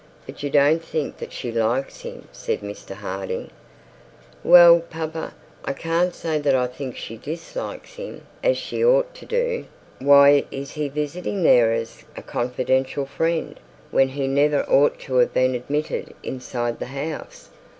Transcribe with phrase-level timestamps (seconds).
[0.25, 3.51] 'But you don't think that she likes him,' said Mr Harding again.
[4.43, 9.27] 'Well, papa, I can't say that I think she dislikes him as she ought to
[9.27, 9.65] do.
[9.99, 13.59] Why is he visiting there as a confidential friend,
[13.91, 17.51] when he never ought to have been admitted inside the house?